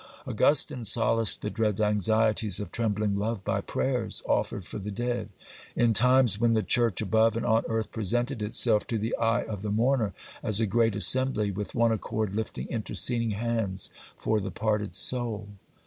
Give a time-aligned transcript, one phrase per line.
[0.25, 5.29] Augustine solaced the dread anxieties of trembling love by prayers offered for the dead,
[5.75, 9.61] in times when the Church above and on earth presented itself to the eye of
[9.61, 14.95] the mourner as a great assembly with one accord lifting interceding hands for the parted
[14.95, 15.49] soul.